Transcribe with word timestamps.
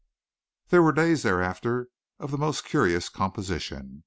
There 0.69 0.81
were 0.81 0.93
days 0.93 1.21
thereafter 1.21 1.89
of 2.17 2.31
the 2.31 2.37
most 2.39 2.65
curious 2.65 3.07
composition. 3.07 3.99